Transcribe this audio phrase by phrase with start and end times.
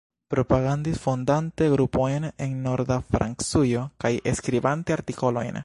[0.33, 5.57] Propagandis fondante grupojn en Norda Francujo kaj skribante artikolojn.